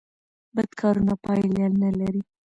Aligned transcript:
بد 0.55 0.69
کارونه 0.79 1.13
پایله 1.23 1.65
نلري 1.81 2.21